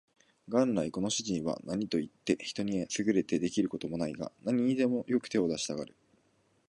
[0.47, 5.95] 元来この主人は何といって人に優れて出来る事もないが、何にでもよく手を出したがる